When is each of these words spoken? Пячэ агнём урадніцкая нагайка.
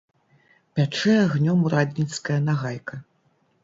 Пячэ 0.79 1.13
агнём 1.25 1.59
урадніцкая 1.69 2.43
нагайка. 2.51 2.95